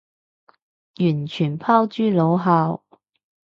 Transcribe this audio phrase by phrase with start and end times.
[0.97, 2.83] 完全拋諸腦後